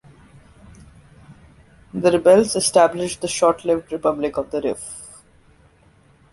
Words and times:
The 1.93 2.11
rebels 2.11 2.55
established 2.55 3.21
the 3.21 3.27
short-lived 3.27 3.91
Republic 3.91 4.35
of 4.35 4.49
the 4.49 4.59
Rif. 4.59 4.79